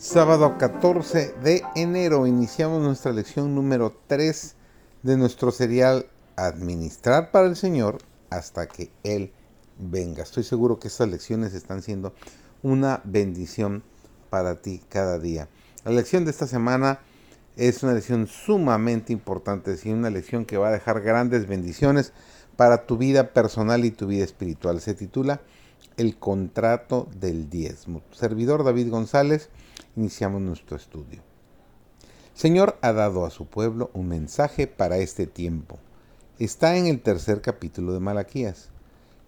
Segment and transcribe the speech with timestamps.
[0.00, 4.54] Sábado 14 de enero iniciamos nuestra lección número 3
[5.02, 6.06] de nuestro serial
[6.36, 7.98] Administrar para el Señor
[8.30, 9.30] hasta que Él
[9.78, 10.22] venga.
[10.22, 12.14] Estoy seguro que estas lecciones están siendo
[12.62, 13.82] una bendición
[14.30, 15.50] para ti cada día.
[15.84, 17.00] La lección de esta semana
[17.56, 22.14] es una lección sumamente importante, es una lección que va a dejar grandes bendiciones
[22.56, 24.80] para tu vida personal y tu vida espiritual.
[24.80, 25.42] Se titula
[25.98, 28.00] El contrato del diezmo.
[28.12, 29.50] Servidor David González
[29.96, 31.22] iniciamos nuestro estudio.
[32.34, 35.78] Señor ha dado a su pueblo un mensaje para este tiempo.
[36.38, 38.68] Está en el tercer capítulo de Malaquías.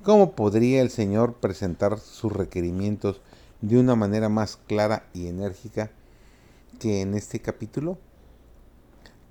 [0.02, 3.20] ¿Cómo podría el Señor presentar sus requerimientos
[3.60, 5.90] de una manera más clara y enérgica
[6.80, 7.98] que en este capítulo?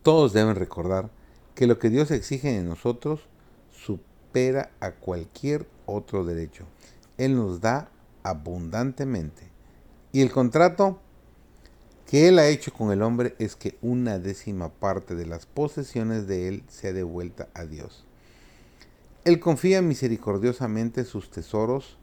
[0.04, 1.10] Todos deben recordar
[1.56, 3.22] que lo que Dios exige de nosotros
[3.72, 6.66] supera a cualquier otro derecho.
[7.18, 7.90] Él nos da
[8.24, 9.50] abundantemente.
[10.12, 11.00] Y el contrato
[12.12, 16.28] que él ha hecho con el hombre es que una décima parte de las posesiones
[16.28, 18.06] de él sea devuelta a Dios.
[19.24, 21.98] Él confía misericordiosamente sus tesoros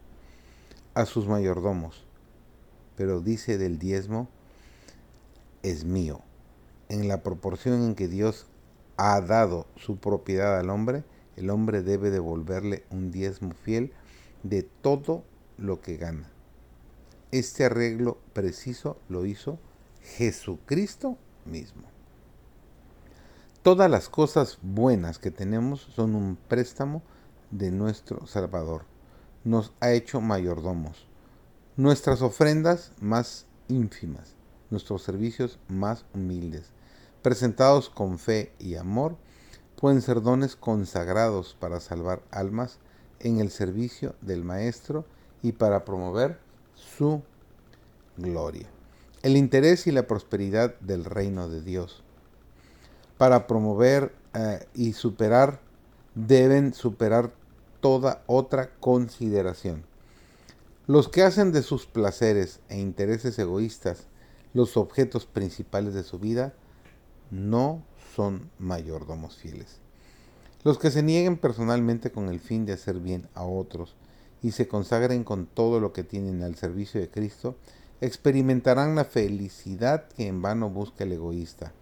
[0.94, 2.06] a sus mayordomos,
[2.96, 4.30] pero dice del diezmo,
[5.62, 6.22] es mío.
[6.88, 8.46] En la proporción en que Dios
[8.96, 11.04] ha dado su propiedad al hombre,
[11.36, 13.92] el hombre debe devolverle un diezmo fiel
[14.42, 15.22] de todo
[15.58, 16.30] lo que gana.
[17.30, 19.58] Este arreglo preciso lo hizo
[20.02, 21.82] Jesucristo mismo.
[23.62, 27.02] Todas las cosas buenas que tenemos son un préstamo
[27.50, 28.84] de nuestro Salvador.
[29.44, 31.06] Nos ha hecho mayordomos.
[31.76, 34.34] Nuestras ofrendas más ínfimas,
[34.70, 36.70] nuestros servicios más humildes,
[37.22, 39.16] presentados con fe y amor,
[39.80, 42.78] pueden ser dones consagrados para salvar almas
[43.20, 45.04] en el servicio del Maestro
[45.42, 46.41] y para promover
[46.75, 47.22] su
[48.16, 48.69] gloria
[49.22, 52.02] el interés y la prosperidad del reino de Dios.
[53.16, 55.60] Para promover eh, y superar,
[56.14, 57.32] deben superar
[57.80, 59.84] toda otra consideración.
[60.86, 64.06] Los que hacen de sus placeres e intereses egoístas
[64.54, 66.54] los objetos principales de su vida
[67.30, 67.82] no
[68.16, 69.78] son mayordomos fieles.
[70.64, 73.94] Los que se nieguen personalmente con el fin de hacer bien a otros
[74.42, 77.56] y se consagren con todo lo que tienen al servicio de Cristo,
[78.00, 81.72] experimentarán la felicidad que en vano busca el egoísta.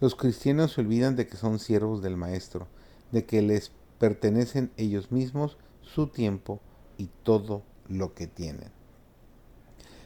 [0.00, 2.66] Los cristianos se olvidan de que son siervos del Maestro,
[3.10, 6.60] de que les pertenecen ellos mismos, su tiempo
[6.98, 8.70] y todo lo que tienen.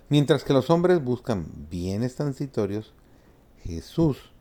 [0.08, 2.94] Mientras que los hombres buscan bienes transitorios,
[3.64, 4.32] Jesús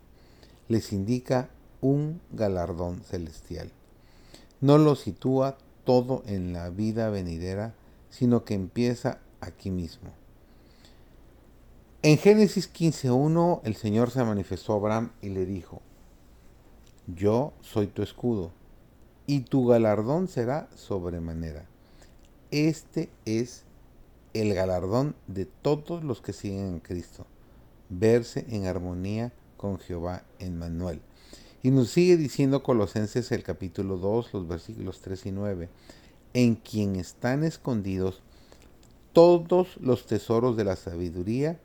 [0.68, 1.50] les indica
[1.82, 3.72] un galardón celestial.
[4.62, 7.74] No lo sitúa todo en la vida venidera,
[8.10, 10.12] sino que empieza aquí mismo.
[12.06, 15.82] En Génesis 15.1 el Señor se manifestó a Abraham y le dijo,
[17.08, 18.52] yo soy tu escudo
[19.26, 21.66] y tu galardón será sobremanera.
[22.52, 23.64] Este es
[24.36, 27.26] el galardón de todos los que siguen en Cristo,
[27.90, 31.02] verse en armonía con Jehová en Manuel.
[31.64, 35.70] Y nos sigue diciendo Colosenses el capítulo 2, los versículos 3 y 9,
[36.36, 38.22] en quien están escondidos
[39.12, 41.60] todos los tesoros de la sabiduría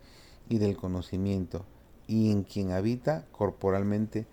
[0.51, 1.65] y del conocimiento,
[2.07, 4.27] y en quien habita corporalmente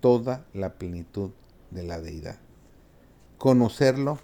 [0.00, 1.30] toda la plenitud
[1.70, 2.38] de la deidad.
[3.36, 4.18] Conocerlo,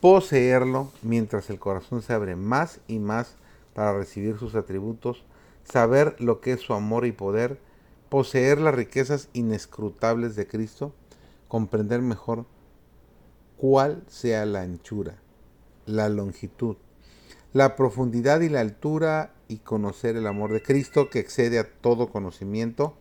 [0.00, 3.34] poseerlo, mientras el corazón se abre más y más
[3.74, 5.24] para recibir sus atributos,
[5.64, 7.58] saber lo que es su amor y poder,
[8.10, 10.92] poseer las riquezas inescrutables de Cristo,
[11.48, 12.44] comprender mejor
[13.56, 15.16] cuál sea la anchura,
[15.86, 16.76] la longitud,
[17.52, 22.10] la profundidad y la altura y conocer el amor de Cristo que excede a todo
[22.10, 22.96] conocimiento,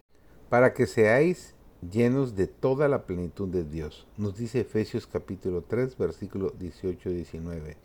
[0.49, 1.53] para que seáis
[1.91, 4.07] llenos de toda la plenitud de Dios.
[4.17, 7.77] Nos dice Efesios capítulo 3, versículo 18 y 19.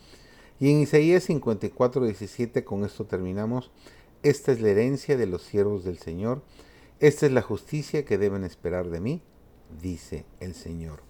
[0.59, 3.71] Y en Isaías 54, 17, con esto terminamos,
[4.23, 6.43] esta es la herencia de los siervos del Señor,
[7.01, 9.23] esta es la justicia que deben esperar de mí,
[9.83, 11.03] dice el Señor.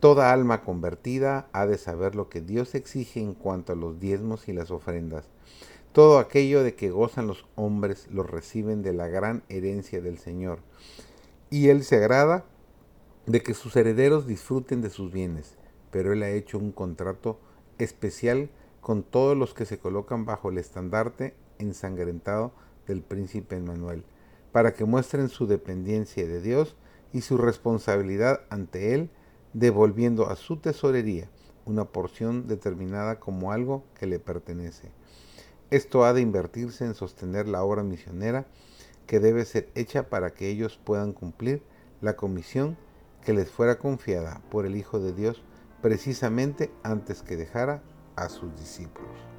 [0.00, 4.48] Toda alma convertida ha de saber lo que Dios exige en cuanto a los diezmos
[4.48, 5.28] y las ofrendas
[5.96, 10.58] todo aquello de que gozan los hombres lo reciben de la gran herencia del Señor.
[11.48, 12.44] Y Él se agrada
[13.24, 15.56] de que sus herederos disfruten de sus bienes,
[15.90, 17.40] pero Él ha hecho un contrato
[17.78, 18.50] especial
[18.82, 22.52] con todos los que se colocan bajo el estandarte ensangrentado
[22.86, 24.04] del príncipe Emmanuel,
[24.52, 26.76] para que muestren su dependencia de Dios
[27.14, 29.08] y su responsabilidad ante Él,
[29.56, 31.30] devolviendo a su tesorería
[31.64, 34.90] una porción determinada como algo que le pertenece.
[35.70, 38.46] Esto ha de invertirse en sostener la obra misionera
[39.06, 41.62] que debe ser hecha para que ellos puedan cumplir
[42.02, 42.76] la comisión
[43.24, 45.42] que les fuera confiada por el Hijo de Dios
[45.80, 47.82] precisamente antes que dejara
[48.14, 49.35] a sus discípulos.